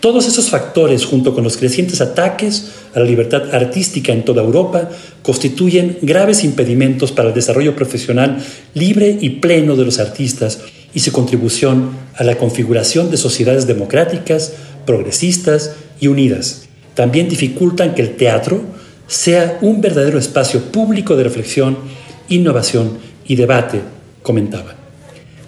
Todos 0.00 0.28
esos 0.28 0.50
factores, 0.50 1.04
junto 1.04 1.34
con 1.34 1.42
los 1.42 1.56
crecientes 1.56 2.00
ataques 2.00 2.66
a 2.94 3.00
la 3.00 3.06
libertad 3.06 3.54
artística 3.54 4.12
en 4.12 4.24
toda 4.24 4.42
Europa, 4.42 4.90
constituyen 5.22 5.98
graves 6.02 6.44
impedimentos 6.44 7.12
para 7.12 7.28
el 7.28 7.34
desarrollo 7.34 7.74
profesional 7.74 8.38
libre 8.74 9.16
y 9.20 9.30
pleno 9.30 9.74
de 9.74 9.84
los 9.84 9.98
artistas 9.98 10.60
y 10.94 11.00
su 11.00 11.12
contribución 11.12 11.90
a 12.14 12.24
la 12.24 12.36
configuración 12.36 13.10
de 13.10 13.16
sociedades 13.16 13.66
democráticas, 13.66 14.52
progresistas 14.84 15.72
y 15.98 16.06
unidas. 16.08 16.62
También 16.94 17.28
dificultan 17.28 17.94
que 17.94 18.02
el 18.02 18.16
teatro 18.16 18.62
sea 19.06 19.58
un 19.60 19.80
verdadero 19.80 20.18
espacio 20.18 20.60
público 20.72 21.16
de 21.16 21.24
reflexión, 21.24 21.78
innovación 22.28 22.98
y 23.26 23.36
debate, 23.36 23.80
comentaba. 24.22 24.74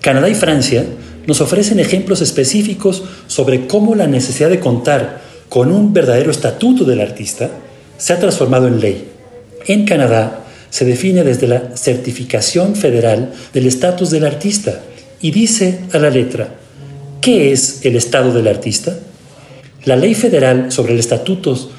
Canadá 0.01 0.29
y 0.29 0.35
Francia 0.35 0.85
nos 1.27 1.41
ofrecen 1.41 1.81
ejemplos 1.81 2.21
específicos 2.23 3.03
sobre 3.27 3.67
cómo 3.67 3.95
la 3.95 4.07
necesidad 4.07 4.49
de 4.49 4.61
contar 4.61 5.21
con 5.49 5.73
un 5.73 5.93
verdadero 5.93 6.31
estatuto 6.31 6.85
del 6.85 7.01
artista 7.01 7.51
se 7.97 8.13
ha 8.13 8.21
transformado 8.21 8.69
en 8.69 8.81
ley. 8.81 9.09
En 9.67 9.85
Canadá 9.85 10.45
se 10.71 10.85
define 10.85 11.25
desde 11.25 11.49
la 11.49 11.77
certificación 11.77 12.77
federal 12.77 13.33
del 13.53 13.67
estatus 13.67 14.11
del 14.11 14.25
artista 14.25 14.81
y 15.21 15.31
dice 15.31 15.81
a 15.93 15.99
la 15.99 16.11
letra, 16.11 16.55
¿qué 17.21 17.53
es 17.53 17.85
el 17.85 17.97
estado 17.97 18.33
del 18.33 18.47
artista? 18.47 18.99
La 19.85 19.97
Ley 19.97 20.15
Federal 20.15 20.71
sobre 20.71 20.93
el 20.93 20.99
Estatutos 20.99 21.71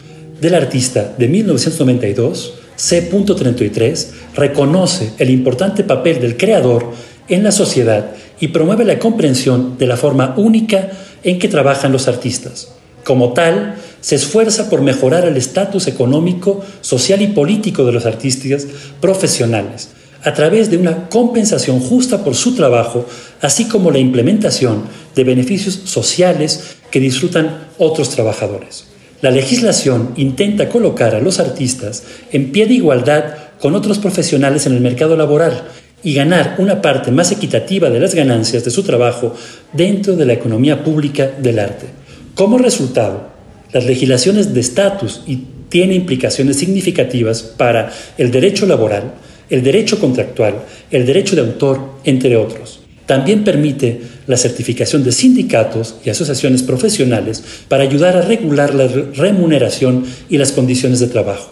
del 0.42 0.56
Artista 0.56 1.14
de 1.18 1.28
1992, 1.28 2.54
C.33, 2.76 4.08
reconoce 4.36 5.12
el 5.18 5.30
importante 5.30 5.84
papel 5.84 6.22
del 6.22 6.38
creador 6.38 6.92
en 7.28 7.44
la 7.44 7.52
sociedad 7.52 8.12
y 8.40 8.50
promueve 8.50 8.86
la 8.86 9.00
comprensión 9.00 9.78
de 9.78 9.88
la 9.88 9.98
forma 9.98 10.34
única 10.38 10.90
en 11.24 11.40
que 11.40 11.50
trabajan 11.50 11.92
los 11.92 12.08
artistas. 12.08 12.70
Como 13.04 13.34
tal, 13.34 13.76
se 14.02 14.16
esfuerza 14.16 14.70
por 14.70 14.82
mejorar 14.82 15.26
el 15.26 15.38
estatus 15.38 15.88
económico, 15.88 16.64
social 16.82 17.22
y 17.22 17.28
político 17.28 17.84
de 17.84 17.92
los 17.92 18.06
artistas 18.06 18.68
profesionales, 19.02 19.90
a 20.24 20.34
través 20.34 20.70
de 20.70 20.78
una 20.78 21.10
compensación 21.10 21.80
justa 21.80 22.24
por 22.24 22.36
su 22.36 22.56
trabajo, 22.56 23.06
así 23.42 23.66
como 23.66 23.92
la 23.92 24.00
implementación 24.00 24.84
de 25.16 25.24
beneficios 25.24 25.82
sociales 25.86 26.78
que 26.92 27.00
disfrutan 27.00 27.68
otros 27.78 28.10
trabajadores. 28.10 28.89
La 29.22 29.32
legislación 29.32 30.14
intenta 30.16 30.70
colocar 30.70 31.14
a 31.14 31.20
los 31.20 31.40
artistas 31.40 32.04
en 32.32 32.54
pie 32.54 32.68
de 32.68 32.76
igualdad 32.76 33.36
con 33.60 33.76
otros 33.76 34.00
profesionales 34.00 34.66
en 34.66 34.74
el 34.74 34.80
mercado 34.80 35.18
laboral 35.18 35.64
y 36.04 36.14
ganar 36.14 36.56
una 36.58 36.82
parte 36.82 37.12
más 37.12 37.32
equitativa 37.34 37.90
de 37.90 38.00
las 38.00 38.16
ganancias 38.16 38.64
de 38.64 38.72
su 38.72 38.84
trabajo 38.84 39.36
dentro 39.74 40.16
de 40.16 40.26
la 40.26 40.34
economía 40.34 40.86
pública 40.86 41.30
del 41.38 41.60
arte. 41.60 41.88
Como 42.34 42.58
resultado, 42.58 43.28
las 43.74 43.86
legislaciones 43.86 44.54
de 44.54 44.62
estatus 44.62 45.22
y 45.28 45.44
tiene 45.68 45.96
implicaciones 45.96 46.56
significativas 46.56 47.44
para 47.44 47.92
el 48.18 48.32
derecho 48.32 48.66
laboral, 48.66 49.16
el 49.50 49.64
derecho 49.64 50.00
contractual, 50.00 50.64
el 50.92 51.06
derecho 51.06 51.36
de 51.36 51.42
autor, 51.42 51.82
entre 52.06 52.38
otros. 52.38 52.79
También 53.10 53.44
permite 53.44 54.02
la 54.28 54.38
certificación 54.38 55.04
de 55.04 55.12
sindicatos 55.12 55.96
y 56.06 56.12
asociaciones 56.12 56.62
profesionales 56.62 57.44
para 57.68 57.82
ayudar 57.82 58.16
a 58.16 58.22
regular 58.22 58.76
la 58.76 58.86
remuneración 58.88 60.06
y 60.30 60.38
las 60.38 60.52
condiciones 60.52 61.00
de 61.00 61.08
trabajo. 61.08 61.52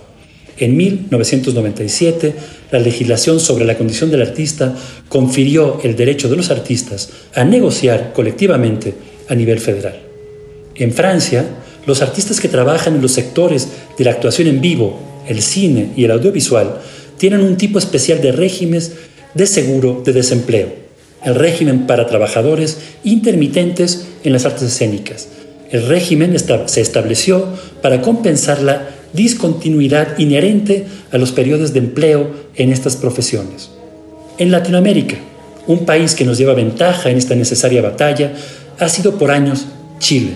En 0.60 0.78
1997, 0.78 2.36
la 2.72 2.78
legislación 2.78 3.40
sobre 3.40 3.66
la 3.66 3.76
condición 3.76 4.12
del 4.12 4.22
artista 4.22 4.76
confirió 5.10 5.80
el 5.84 5.96
derecho 5.96 6.30
de 6.30 6.36
los 6.36 6.52
artistas 6.52 7.10
a 7.34 7.44
negociar 7.44 8.14
colectivamente 8.14 8.94
a 9.28 9.34
nivel 9.34 9.60
federal. 9.60 10.00
En 10.76 10.94
Francia, 10.94 11.44
los 11.88 12.04
artistas 12.04 12.40
que 12.40 12.50
trabajan 12.50 12.98
en 12.98 13.02
los 13.02 13.14
sectores 13.14 13.68
de 13.98 14.06
la 14.06 14.12
actuación 14.12 14.48
en 14.48 14.62
vivo, 14.62 15.24
el 15.28 15.42
cine 15.42 15.90
y 15.96 16.04
el 16.04 16.12
audiovisual 16.12 16.82
tienen 17.18 17.42
un 17.42 17.58
tipo 17.58 17.80
especial 17.80 18.22
de 18.22 18.32
regímenes 18.32 18.92
de 19.34 19.48
seguro 19.48 20.04
de 20.06 20.14
desempleo, 20.14 20.87
el 21.24 21.36
régimen 21.36 21.88
para 21.88 22.08
trabajadores 22.08 22.78
intermitentes 23.04 24.08
en 24.24 24.34
las 24.34 24.46
artes 24.46 24.64
escénicas. 24.64 25.28
El 25.72 25.88
régimen 25.88 26.36
se 26.66 26.82
estableció 26.82 27.46
para 27.82 28.02
compensar 28.02 28.62
la 28.62 28.90
discontinuidad 29.14 30.18
inherente 30.18 30.86
a 31.12 31.18
los 31.18 31.32
periodos 31.32 31.74
de 31.74 31.80
empleo 31.80 32.30
en 32.56 32.72
estas 32.72 32.96
profesiones. 32.96 33.70
En 34.38 34.52
Latinoamérica, 34.52 35.18
un 35.66 35.86
país 35.86 36.16
que 36.16 36.26
nos 36.26 36.38
lleva 36.38 36.54
ventaja 36.54 37.10
en 37.10 37.18
esta 37.18 37.36
necesaria 37.36 37.82
batalla, 37.82 38.34
ha 38.80 38.88
sido 38.88 39.18
por 39.18 39.32
años 39.32 39.66
Chile, 40.00 40.34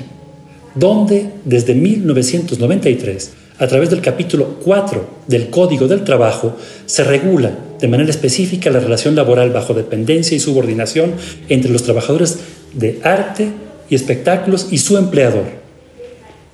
donde 0.76 1.30
desde 1.46 1.76
1993, 1.76 3.32
a 3.60 3.68
través 3.68 3.90
del 3.90 4.02
capítulo 4.02 4.58
4 4.64 5.06
del 5.28 5.50
Código 5.50 5.88
del 5.88 6.04
Trabajo, 6.04 6.58
se 6.86 7.04
regula 7.04 7.52
de 7.82 7.88
manera 7.88 8.10
específica 8.10 8.70
la 8.70 8.80
relación 8.80 9.16
laboral 9.16 9.50
bajo 9.50 9.74
dependencia 9.74 10.38
y 10.38 10.40
subordinación 10.40 11.14
entre 11.50 11.72
los 11.72 11.84
trabajadores 11.84 12.38
de 12.74 13.00
arte 13.04 13.50
y 13.90 13.96
espectáculos 13.96 14.68
y 14.72 14.78
su 14.78 14.98
empleador 14.98 15.62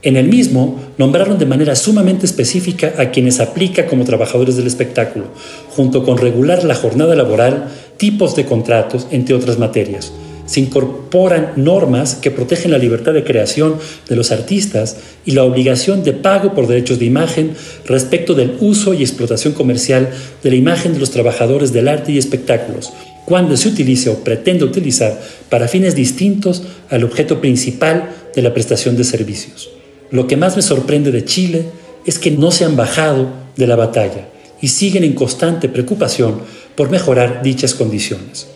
en 0.04 0.16
el 0.16 0.28
mismo, 0.28 0.80
nombraron 0.98 1.40
de 1.40 1.46
manera 1.46 1.76
sumamente 1.76 2.26
específica 2.26 2.94
a 2.98 3.10
quienes 3.10 3.40
aplica 3.40 3.88
como 3.88 4.06
trabajadores 4.06 4.56
del 4.56 4.68
espectáculo, 4.68 5.26
junto 5.70 6.04
con 6.04 6.18
regular 6.18 6.64
la 6.64 6.76
jornada 6.76 7.16
laboral, 7.16 7.70
tipos 7.98 8.36
de 8.36 8.46
contratos, 8.46 9.08
entre 9.12 9.36
otras 9.36 9.58
materias. 9.58 10.14
Se 10.48 10.60
incorporan 10.60 11.52
normas 11.56 12.16
que 12.16 12.32
protegen 12.32 12.72
la 12.72 12.80
libertad 12.80 13.14
de 13.14 13.24
creación 13.24 13.76
de 14.10 14.16
los 14.16 14.32
artistas 14.32 14.98
y 15.26 15.32
la 15.32 15.44
obligación 15.44 16.04
de 16.04 16.14
pago 16.14 16.56
por 16.56 16.68
derechos 16.68 16.98
de 16.98 17.06
imagen 17.06 17.52
respecto 17.86 18.34
del 18.34 18.58
uso 18.60 18.94
y 18.94 19.04
explotación 19.04 19.54
comercial 19.54 20.10
de 20.42 20.50
la 20.50 20.56
imagen 20.56 20.94
de 20.94 21.00
los 21.00 21.12
trabajadores 21.12 21.74
del 21.74 21.88
arte 21.88 22.14
y 22.14 22.18
espectáculos, 22.18 22.92
cuando 23.26 23.58
se 23.58 23.68
utilice 23.68 24.10
o 24.10 24.24
pretende 24.24 24.64
utilizar 24.64 25.22
para 25.50 25.68
fines 25.68 25.96
distintos 25.96 26.64
al 26.90 27.04
objeto 27.04 27.42
principal 27.42 28.10
de 28.34 28.42
la 28.42 28.54
prestación 28.54 28.96
de 28.96 29.04
servicios. 29.04 29.70
Lo 30.10 30.28
que 30.28 30.38
más 30.38 30.56
me 30.56 30.62
sorprende 30.62 31.12
de 31.12 31.26
Chile 31.26 31.66
es 32.06 32.20
que 32.20 32.32
no 32.32 32.52
se 32.52 32.64
han 32.64 32.78
bajado 32.78 33.28
de 33.58 33.68
la 33.68 33.76
batalla 33.76 34.30
y 34.62 34.70
siguen 34.70 35.04
en 35.04 35.14
constante 35.14 35.68
preocupación 35.68 36.40
por 36.76 36.90
mejorar 36.90 37.42
dichas 37.44 37.74
condiciones. 37.74 38.48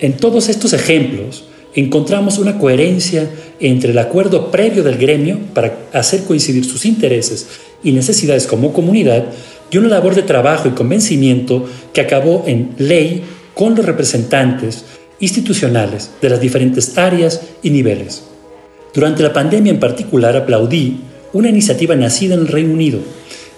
En 0.00 0.16
todos 0.16 0.48
estos 0.48 0.72
ejemplos 0.72 1.44
encontramos 1.74 2.38
una 2.38 2.58
coherencia 2.58 3.30
entre 3.60 3.92
el 3.92 3.98
acuerdo 3.98 4.50
previo 4.50 4.82
del 4.82 4.98
gremio 4.98 5.38
para 5.54 5.76
hacer 5.92 6.24
coincidir 6.24 6.64
sus 6.64 6.84
intereses 6.84 7.46
y 7.82 7.92
necesidades 7.92 8.46
como 8.46 8.72
comunidad 8.72 9.26
y 9.70 9.78
una 9.78 9.88
labor 9.88 10.14
de 10.14 10.22
trabajo 10.22 10.68
y 10.68 10.72
convencimiento 10.72 11.66
que 11.92 12.00
acabó 12.00 12.44
en 12.46 12.70
ley 12.78 13.22
con 13.54 13.76
los 13.76 13.86
representantes 13.86 14.84
institucionales 15.20 16.10
de 16.20 16.30
las 16.30 16.40
diferentes 16.40 16.98
áreas 16.98 17.40
y 17.62 17.70
niveles. 17.70 18.24
Durante 18.92 19.22
la 19.22 19.32
pandemia 19.32 19.72
en 19.72 19.80
particular 19.80 20.36
aplaudí 20.36 20.98
una 21.32 21.48
iniciativa 21.48 21.94
nacida 21.94 22.34
en 22.34 22.40
el 22.40 22.48
Reino 22.48 22.72
Unido, 22.72 22.98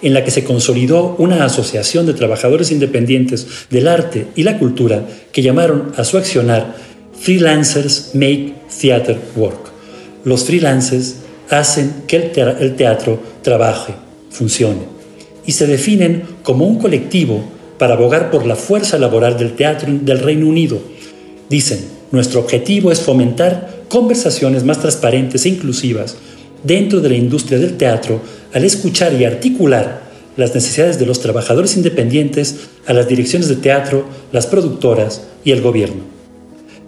en 0.01 0.13
la 0.13 0.23
que 0.23 0.31
se 0.31 0.43
consolidó 0.43 1.15
una 1.17 1.43
asociación 1.43 2.05
de 2.05 2.13
trabajadores 2.13 2.71
independientes 2.71 3.47
del 3.69 3.87
arte 3.87 4.27
y 4.35 4.43
la 4.43 4.59
cultura 4.59 5.05
que 5.31 5.41
llamaron 5.41 5.91
a 5.97 6.03
su 6.03 6.17
accionar 6.17 6.75
Freelancers 7.19 8.11
Make 8.13 8.53
Theater 8.79 9.17
Work. 9.35 9.71
Los 10.23 10.43
freelancers 10.43 11.15
hacen 11.49 12.03
que 12.07 12.31
el 12.59 12.75
teatro 12.75 13.19
trabaje, 13.41 13.93
funcione, 14.29 14.81
y 15.45 15.53
se 15.53 15.65
definen 15.65 16.23
como 16.43 16.65
un 16.65 16.77
colectivo 16.77 17.43
para 17.77 17.93
abogar 17.93 18.29
por 18.29 18.45
la 18.45 18.55
fuerza 18.55 18.97
laboral 18.97 19.37
del 19.37 19.53
teatro 19.53 19.91
del 20.01 20.19
Reino 20.19 20.47
Unido. 20.47 20.79
Dicen, 21.49 21.79
nuestro 22.11 22.41
objetivo 22.41 22.91
es 22.91 23.01
fomentar 23.01 23.83
conversaciones 23.87 24.63
más 24.63 24.79
transparentes 24.79 25.45
e 25.45 25.49
inclusivas 25.49 26.17
dentro 26.63 26.99
de 26.99 27.09
la 27.09 27.15
industria 27.15 27.59
del 27.59 27.77
teatro 27.77 28.21
al 28.53 28.63
escuchar 28.63 29.13
y 29.13 29.25
articular 29.25 30.07
las 30.37 30.53
necesidades 30.53 30.99
de 30.99 31.05
los 31.05 31.19
trabajadores 31.19 31.75
independientes 31.75 32.67
a 32.85 32.93
las 32.93 33.07
direcciones 33.07 33.49
de 33.49 33.55
teatro, 33.55 34.05
las 34.31 34.45
productoras 34.47 35.23
y 35.43 35.51
el 35.51 35.61
gobierno. 35.61 36.03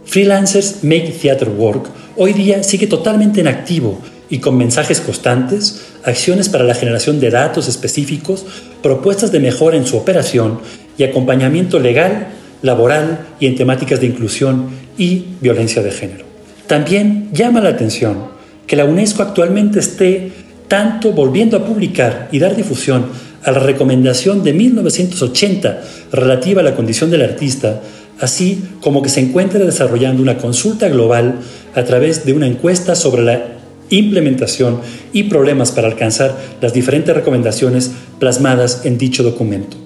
Freelancers 0.06 0.84
Make 0.84 1.16
Theater 1.22 1.50
Work 1.50 1.90
hoy 2.16 2.34
día 2.34 2.64
sigue 2.64 2.88
totalmente 2.88 3.42
en 3.42 3.48
activo 3.48 4.00
y 4.30 4.40
con 4.40 4.58
mensajes 4.58 5.02
constantes, 5.02 5.82
acciones 6.04 6.50
para 6.50 6.64
la 6.64 6.76
generación 6.76 7.20
de 7.20 7.32
datos 7.32 7.68
específicos, 7.68 8.46
propuestas 8.84 9.32
de 9.32 9.40
mejora 9.40 9.78
en 9.78 9.86
su 9.86 9.98
operación 9.98 10.60
y 10.98 11.04
acompañamiento 11.04 11.80
legal, 11.80 12.28
laboral 12.62 13.28
y 13.40 13.48
en 13.48 13.56
temáticas 13.56 14.00
de 14.00 14.08
inclusión 14.08 14.70
y 14.98 15.26
violencia 15.42 15.82
de 15.82 15.92
género. 15.92 16.26
También 16.68 17.30
llama 17.34 17.62
la 17.62 17.70
atención 17.70 18.39
que 18.70 18.76
la 18.76 18.86
UNESCO 18.86 19.24
actualmente 19.24 19.80
esté 19.80 20.32
tanto 20.68 21.12
volviendo 21.12 21.58
a 21.58 21.66
publicar 21.66 22.30
y 22.32 22.38
dar 22.38 22.56
difusión 22.56 23.08
a 23.44 23.52
la 23.52 23.58
recomendación 23.58 24.44
de 24.44 24.54
1980 24.54 25.82
relativa 26.12 26.62
a 26.62 26.64
la 26.64 26.76
condición 26.76 27.10
del 27.10 27.24
artista, 27.24 27.82
así 28.20 28.64
como 28.80 29.02
que 29.02 29.10
se 29.10 29.22
encuentre 29.22 29.66
desarrollando 29.66 30.22
una 30.22 30.38
consulta 30.38 30.88
global 30.88 31.40
a 31.74 31.84
través 31.84 32.28
de 32.28 32.34
una 32.34 32.46
encuesta 32.46 32.94
sobre 32.94 33.24
la 33.24 33.44
implementación 33.90 34.82
y 35.14 35.24
problemas 35.24 35.72
para 35.72 35.88
alcanzar 35.88 36.38
las 36.62 36.72
diferentes 36.72 37.16
recomendaciones 37.16 37.90
plasmadas 38.20 38.86
en 38.86 39.00
dicho 39.00 39.24
documento, 39.24 39.78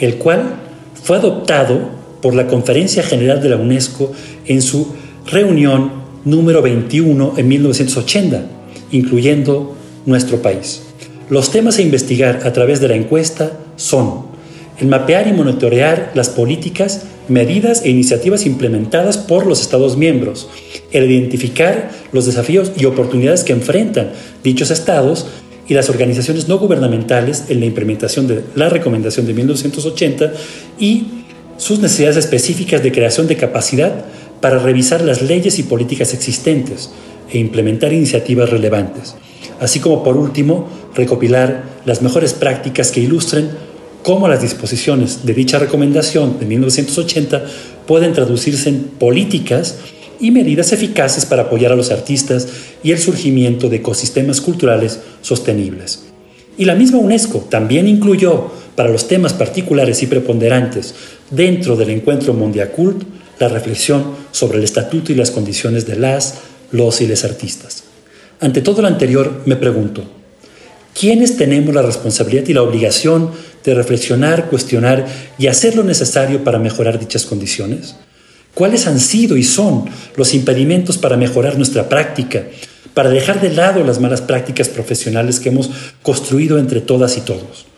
el 0.00 0.16
cual 0.16 0.56
fue 1.00 1.18
adoptado 1.18 1.78
por 2.20 2.34
la 2.34 2.48
Conferencia 2.48 3.04
General 3.04 3.40
de 3.40 3.50
la 3.50 3.56
UNESCO 3.56 4.12
en 4.46 4.62
su 4.62 4.92
reunión 5.30 6.01
número 6.24 6.62
21 6.62 7.34
en 7.36 7.48
1980, 7.48 8.46
incluyendo 8.90 9.76
nuestro 10.06 10.42
país. 10.42 10.82
Los 11.28 11.50
temas 11.50 11.78
a 11.78 11.82
investigar 11.82 12.40
a 12.44 12.52
través 12.52 12.80
de 12.80 12.88
la 12.88 12.94
encuesta 12.94 13.58
son 13.76 14.26
el 14.78 14.88
mapear 14.88 15.28
y 15.28 15.32
monitorear 15.32 16.10
las 16.14 16.28
políticas, 16.28 17.02
medidas 17.28 17.82
e 17.84 17.90
iniciativas 17.90 18.46
implementadas 18.46 19.16
por 19.16 19.46
los 19.46 19.60
Estados 19.60 19.96
miembros, 19.96 20.48
el 20.90 21.10
identificar 21.10 21.90
los 22.12 22.26
desafíos 22.26 22.72
y 22.76 22.84
oportunidades 22.84 23.44
que 23.44 23.52
enfrentan 23.52 24.10
dichos 24.42 24.70
estados 24.70 25.26
y 25.68 25.74
las 25.74 25.88
organizaciones 25.88 26.48
no 26.48 26.58
gubernamentales 26.58 27.44
en 27.48 27.60
la 27.60 27.66
implementación 27.66 28.26
de 28.26 28.42
la 28.54 28.68
recomendación 28.68 29.26
de 29.26 29.34
1980 29.34 30.32
y 30.78 31.06
sus 31.56 31.78
necesidades 31.78 32.16
específicas 32.16 32.82
de 32.82 32.90
creación 32.90 33.28
de 33.28 33.36
capacidad 33.36 34.04
para 34.42 34.58
revisar 34.58 35.00
las 35.00 35.22
leyes 35.22 35.58
y 35.58 35.62
políticas 35.62 36.12
existentes 36.12 36.90
e 37.30 37.38
implementar 37.38 37.92
iniciativas 37.94 38.50
relevantes, 38.50 39.14
así 39.60 39.80
como 39.80 40.04
por 40.04 40.18
último 40.18 40.68
recopilar 40.94 41.62
las 41.86 42.02
mejores 42.02 42.34
prácticas 42.34 42.90
que 42.90 43.00
ilustren 43.00 43.50
cómo 44.02 44.28
las 44.28 44.42
disposiciones 44.42 45.24
de 45.24 45.32
dicha 45.32 45.58
recomendación 45.58 46.38
de 46.40 46.46
1980 46.46 47.44
pueden 47.86 48.12
traducirse 48.12 48.68
en 48.68 48.82
políticas 48.98 49.78
y 50.18 50.32
medidas 50.32 50.72
eficaces 50.72 51.24
para 51.24 51.42
apoyar 51.42 51.72
a 51.72 51.76
los 51.76 51.90
artistas 51.90 52.48
y 52.82 52.90
el 52.90 52.98
surgimiento 52.98 53.68
de 53.68 53.76
ecosistemas 53.76 54.40
culturales 54.40 55.00
sostenibles. 55.20 56.04
Y 56.58 56.64
la 56.64 56.74
misma 56.74 56.98
UNESCO 56.98 57.46
también 57.48 57.86
incluyó 57.88 58.50
para 58.74 58.90
los 58.90 59.06
temas 59.06 59.32
particulares 59.32 60.02
y 60.02 60.06
preponderantes 60.06 60.94
dentro 61.30 61.76
del 61.76 61.90
encuentro 61.90 62.34
Mondiacult 62.34 63.04
la 63.42 63.48
reflexión 63.48 64.04
sobre 64.30 64.58
el 64.58 64.64
estatuto 64.64 65.10
y 65.10 65.16
las 65.16 65.32
condiciones 65.32 65.84
de 65.84 65.96
las, 65.96 66.34
los 66.70 67.00
y 67.00 67.06
les 67.08 67.24
artistas. 67.24 67.82
Ante 68.40 68.62
todo 68.62 68.82
lo 68.82 68.88
anterior, 68.88 69.42
me 69.46 69.56
pregunto, 69.56 70.04
¿quiénes 70.98 71.36
tenemos 71.36 71.74
la 71.74 71.82
responsabilidad 71.82 72.46
y 72.46 72.54
la 72.54 72.62
obligación 72.62 73.30
de 73.64 73.74
reflexionar, 73.74 74.48
cuestionar 74.48 75.06
y 75.38 75.48
hacer 75.48 75.74
lo 75.74 75.82
necesario 75.82 76.44
para 76.44 76.60
mejorar 76.60 77.00
dichas 77.00 77.24
condiciones? 77.26 77.96
¿Cuáles 78.54 78.86
han 78.86 79.00
sido 79.00 79.36
y 79.36 79.42
son 79.42 79.86
los 80.16 80.34
impedimentos 80.34 80.96
para 80.96 81.16
mejorar 81.16 81.56
nuestra 81.56 81.88
práctica, 81.88 82.44
para 82.94 83.10
dejar 83.10 83.40
de 83.40 83.50
lado 83.50 83.82
las 83.82 83.98
malas 83.98 84.20
prácticas 84.20 84.68
profesionales 84.68 85.40
que 85.40 85.48
hemos 85.48 85.70
construido 86.02 86.58
entre 86.58 86.80
todas 86.80 87.16
y 87.16 87.22
todos? 87.22 87.71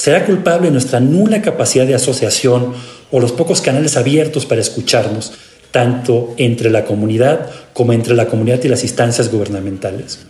¿Será 0.00 0.24
culpable 0.24 0.70
nuestra 0.70 0.98
nula 0.98 1.42
capacidad 1.42 1.86
de 1.86 1.94
asociación 1.94 2.72
o 3.10 3.20
los 3.20 3.32
pocos 3.32 3.60
canales 3.60 3.98
abiertos 3.98 4.46
para 4.46 4.62
escucharnos, 4.62 5.34
tanto 5.72 6.32
entre 6.38 6.70
la 6.70 6.86
comunidad 6.86 7.50
como 7.74 7.92
entre 7.92 8.14
la 8.14 8.26
comunidad 8.26 8.64
y 8.64 8.68
las 8.68 8.82
instancias 8.82 9.30
gubernamentales. 9.30 10.20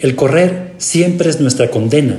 El 0.00 0.16
correr 0.16 0.74
siempre 0.76 1.30
es 1.30 1.40
nuestra 1.40 1.70
condena, 1.70 2.18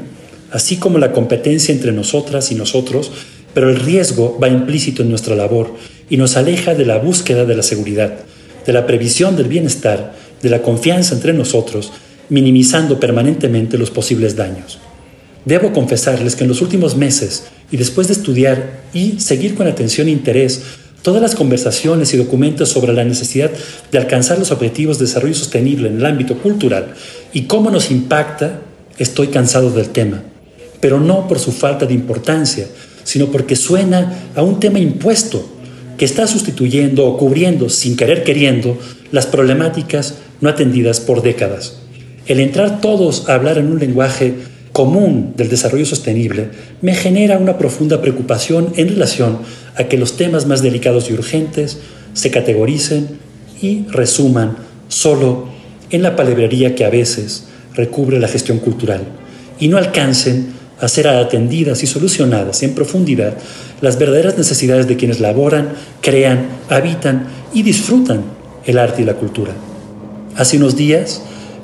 así 0.50 0.78
como 0.78 0.98
la 0.98 1.12
competencia 1.12 1.72
entre 1.72 1.92
nosotras 1.92 2.52
y 2.52 2.56
nosotros, 2.56 3.12
pero 3.54 3.70
el 3.70 3.80
riesgo 3.80 4.40
va 4.42 4.50
implícito 4.50 5.04
en 5.04 5.12
nuestra 5.12 5.36
labor 5.36 5.76
y 6.10 6.18
nos 6.18 6.36
aleja 6.36 6.74
de 6.74 6.88
la 6.88 6.98
búsqueda 6.98 7.46
de 7.46 7.58
la 7.58 7.62
seguridad, 7.62 8.12
de 8.66 8.74
la 8.74 8.88
previsión 8.88 9.36
del 9.36 9.50
bienestar, 9.50 10.16
de 10.42 10.50
la 10.50 10.64
confianza 10.64 11.14
entre 11.14 11.34
nosotros, 11.34 11.92
minimizando 12.30 13.00
permanentemente 13.00 13.78
los 13.78 13.92
posibles 13.92 14.36
daños. 14.36 14.80
Debo 15.46 15.74
confesarles 15.74 16.36
que 16.36 16.44
en 16.44 16.50
los 16.50 16.62
últimos 16.62 16.96
meses, 16.96 17.44
y 17.72 17.78
después 17.78 18.08
de 18.08 18.14
estudiar 18.14 18.82
y 18.94 19.20
seguir 19.20 19.56
con 19.56 19.68
atención 19.68 20.08
e 20.08 20.12
interés 20.12 20.62
todas 21.02 21.22
las 21.22 21.36
conversaciones 21.36 22.14
y 22.14 22.18
documentos 22.18 22.70
sobre 22.70 22.94
la 22.94 23.04
necesidad 23.04 23.50
de 23.92 23.98
alcanzar 23.98 24.38
los 24.38 24.52
objetivos 24.52 25.00
de 25.00 25.06
desarrollo 25.06 25.34
sostenible 25.34 25.88
en 25.88 25.98
el 25.98 26.06
ámbito 26.06 26.38
cultural 26.38 26.94
y 27.34 27.44
cómo 27.44 27.72
nos 27.72 27.90
impacta, 27.90 28.62
estoy 29.00 29.28
cansado 29.28 29.72
del 29.72 29.90
tema. 29.90 30.22
Pero 30.80 31.00
no 31.00 31.28
por 31.28 31.40
su 31.40 31.52
falta 31.52 31.86
de 31.86 31.94
importancia, 31.94 32.68
sino 33.04 33.28
porque 33.28 33.56
suena 33.56 34.30
a 34.36 34.44
un 34.44 34.60
tema 34.60 34.80
impuesto 34.80 35.44
que 35.98 36.06
está 36.06 36.28
sustituyendo 36.28 37.06
o 37.06 37.18
cubriendo, 37.18 37.70
sin 37.70 37.96
querer 37.96 38.24
queriendo, 38.24 38.78
las 39.12 39.28
problemáticas 39.28 40.16
no 40.40 40.50
atendidas 40.50 41.00
por 41.00 41.22
décadas. 41.22 41.78
El 42.28 42.40
entrar 42.40 42.82
todos 42.82 43.28
a 43.28 43.36
hablar 43.36 43.58
en 43.58 43.72
un 43.72 43.80
lenguaje 43.80 44.36
común 44.72 45.34
del 45.36 45.50
desarrollo 45.50 45.86
sostenible 45.86 46.50
me 46.82 46.96
genera 46.96 47.38
una 47.38 47.58
profunda 47.58 48.02
preocupación 48.02 48.74
en 48.76 48.90
relación 48.90 49.40
a 49.76 49.86
que 49.86 49.98
los 49.98 50.18
temas 50.18 50.46
más 50.46 50.62
delicados 50.62 51.10
y 51.10 51.14
urgentes 51.14 51.80
se 52.14 52.32
categoricen 52.32 53.08
y 53.62 53.86
resuman 53.90 54.58
solo 54.88 55.50
en 55.90 56.02
la 56.02 56.16
palabrería 56.16 56.76
que 56.76 56.86
a 56.86 56.90
veces 56.90 57.46
recubre 57.76 58.20
la 58.20 58.28
gestión 58.28 58.60
cultural 58.60 59.02
y 59.60 59.68
no 59.68 59.78
alcancen 59.78 60.48
a 60.80 60.88
ser 60.88 61.08
atendidas 61.08 61.84
y 61.84 61.88
solucionadas 61.88 62.64
en 62.64 62.74
profundidad 62.74 63.38
las 63.82 64.00
verdaderas 64.00 64.38
necesidades 64.38 64.88
de 64.88 64.98
quienes 64.98 65.20
laboran, 65.20 65.74
crean, 66.02 66.48
habitan 66.70 67.28
y 67.54 67.64
disfrutan 67.64 68.24
el 68.66 68.78
arte 68.78 69.04
y 69.04 69.06
la 69.06 69.16
cultura. 69.16 69.52
Hace 70.36 70.58
unos 70.58 70.76
días 70.76 71.22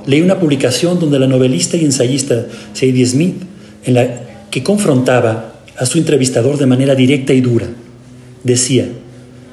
leí 0.08 0.22
una 0.22 0.40
publicación 0.40 1.00
donde 1.00 1.20
la 1.20 1.28
novelista 1.28 1.78
y 1.78 1.86
ensayista 1.86 2.48
Sadie 2.74 3.06
Smith, 3.06 3.36
en 3.86 3.94
la 3.94 4.22
que 4.50 4.64
confrontaba 4.64 5.54
a 5.78 5.86
su 5.86 6.00
entrevistador 6.00 6.58
de 6.58 6.66
manera 6.66 6.96
directa 6.96 7.34
y 7.34 7.42
dura, 7.42 7.68
decía, 8.44 8.88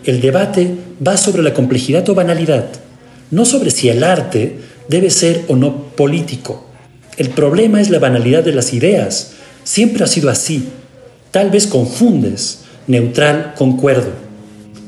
el 0.05 0.21
debate 0.21 0.71
va 1.07 1.17
sobre 1.17 1.43
la 1.43 1.53
complejidad 1.53 2.09
o 2.09 2.14
banalidad, 2.14 2.67
no 3.31 3.45
sobre 3.45 3.71
si 3.71 3.88
el 3.88 4.05
arte 4.05 4.59
debe 4.88 5.11
ser 5.11 5.43
o 5.49 5.57
no 5.57 5.88
político. 5.97 6.67
El 7.17 7.31
problema 7.31 7.81
es 7.81 7.90
la 7.90 7.99
banalidad 7.99 8.45
de 8.45 8.53
las 8.53 8.73
ideas. 8.73 9.33
Siempre 9.62 10.05
ha 10.05 10.07
sido 10.07 10.31
así. 10.31 10.69
Tal 11.31 11.51
vez 11.51 11.67
confundes 11.67 12.61
neutral 12.87 13.55
con 13.57 13.77
cuerdo. 13.77 14.11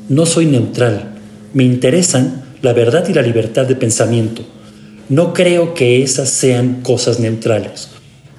No 0.09 0.25
soy 0.25 0.45
neutral. 0.45 1.15
Me 1.53 1.63
interesan 1.63 2.43
la 2.61 2.73
verdad 2.73 3.07
y 3.09 3.13
la 3.13 3.21
libertad 3.21 3.65
de 3.65 3.75
pensamiento. 3.75 4.43
No 5.09 5.33
creo 5.33 5.73
que 5.73 6.03
esas 6.03 6.29
sean 6.29 6.81
cosas 6.81 7.19
neutrales. 7.21 7.87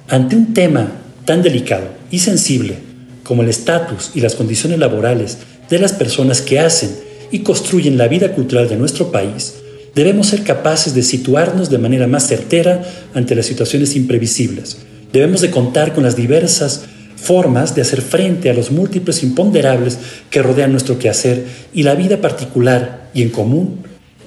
Ante 0.07 0.35
un 0.35 0.53
tema 0.53 0.91
tan 1.25 1.41
delicado 1.41 1.87
y 2.11 2.19
sensible 2.19 2.75
como 3.23 3.41
el 3.41 3.49
estatus 3.49 4.11
y 4.13 4.21
las 4.21 4.35
condiciones 4.35 4.77
laborales 4.77 5.39
de 5.67 5.79
las 5.79 5.93
personas 5.93 6.41
que 6.41 6.59
hacen 6.59 6.91
y 7.31 7.39
construyen 7.39 7.97
la 7.97 8.07
vida 8.07 8.33
cultural 8.33 8.69
de 8.69 8.75
nuestro 8.75 9.11
país, 9.11 9.55
debemos 9.95 10.27
ser 10.27 10.43
capaces 10.43 10.93
de 10.93 11.01
situarnos 11.01 11.71
de 11.71 11.79
manera 11.79 12.05
más 12.05 12.27
certera 12.27 12.83
ante 13.15 13.33
las 13.33 13.47
situaciones 13.47 13.95
imprevisibles. 13.95 14.77
Debemos 15.11 15.41
de 15.41 15.49
contar 15.49 15.95
con 15.95 16.03
las 16.03 16.15
diversas 16.15 16.81
formas 17.15 17.73
de 17.73 17.81
hacer 17.81 18.01
frente 18.01 18.51
a 18.51 18.53
los 18.53 18.71
múltiples 18.71 19.23
imponderables 19.23 19.97
que 20.29 20.43
rodean 20.43 20.71
nuestro 20.71 20.99
quehacer 20.99 21.45
y 21.73 21.81
la 21.81 21.95
vida 21.95 22.21
particular 22.21 23.09
y 23.15 23.23
en 23.23 23.29
común 23.29 23.79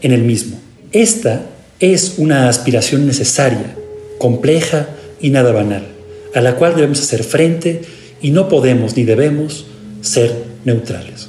en 0.02 0.11
el 0.11 0.22
mismo. 0.22 0.59
Esta 0.90 1.42
es 1.83 2.14
una 2.18 2.49
aspiración 2.49 3.09
necesaria, 3.09 3.75
compleja 4.18 4.87
y 5.21 5.31
nada 5.31 5.51
banal, 5.51 5.85
a 6.33 6.40
la 6.40 6.55
cual 6.55 6.77
debemos 6.77 7.01
hacer 7.01 7.25
frente 7.25 7.83
y 8.23 8.31
no 8.31 8.49
podemos 8.49 8.97
ni 8.97 9.03
debemos 9.03 9.66
ser 10.01 10.33
neutrales. 10.64 11.29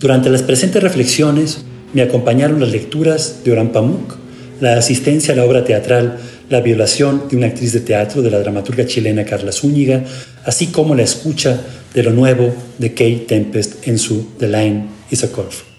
Durante 0.00 0.30
las 0.30 0.42
presentes 0.42 0.82
reflexiones 0.82 1.58
me 1.92 2.00
acompañaron 2.00 2.58
las 2.58 2.70
lecturas 2.70 3.44
de 3.44 3.52
Oran 3.52 3.70
Pamuk, 3.70 4.16
la 4.62 4.78
asistencia 4.78 5.34
a 5.34 5.36
la 5.36 5.44
obra 5.44 5.64
teatral 5.64 6.18
La 6.48 6.60
violación 6.60 7.24
de 7.30 7.36
una 7.36 7.46
actriz 7.46 7.72
de 7.72 7.80
teatro 7.80 8.20
de 8.20 8.30
la 8.30 8.38
dramaturga 8.38 8.86
chilena 8.86 9.24
Carla 9.24 9.52
Zúñiga, 9.52 10.04
así 10.44 10.66
como 10.66 10.94
la 10.94 11.02
escucha 11.02 11.60
de 11.94 12.02
lo 12.02 12.10
nuevo 12.10 12.52
de 12.78 12.90
Kate 12.90 13.24
Tempest 13.26 13.86
en 13.88 13.98
su 13.98 14.32
The 14.38 14.48
Line 14.48 14.86
is 15.10 15.24
a 15.24 15.28
Curve. 15.28 15.71